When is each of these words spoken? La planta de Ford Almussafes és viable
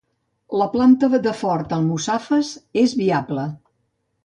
La 0.61 0.67
planta 0.75 1.09
de 1.25 1.33
Ford 1.41 1.77
Almussafes 1.77 2.51
és 2.87 2.99
viable 3.05 3.47